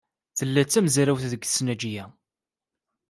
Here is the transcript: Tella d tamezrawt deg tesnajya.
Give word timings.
Tella 0.37 0.61
d 0.65 0.69
tamezrawt 0.69 1.25
deg 1.31 1.41
tesnajya. 1.43 2.05